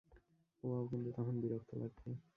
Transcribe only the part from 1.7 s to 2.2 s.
লাগবে।